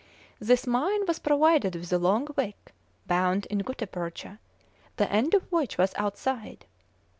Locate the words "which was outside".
5.51-6.65